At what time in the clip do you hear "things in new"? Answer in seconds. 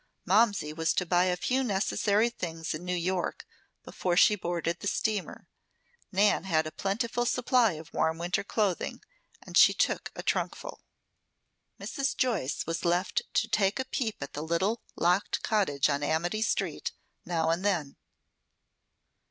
2.31-2.95